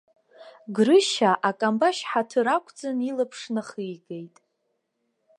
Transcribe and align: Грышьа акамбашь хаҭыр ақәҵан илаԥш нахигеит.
Грышьа 0.75 1.31
акамбашь 1.49 2.01
хаҭыр 2.09 2.47
ақәҵан 2.55 2.97
илаԥш 3.09 3.39
нахигеит. 3.53 4.35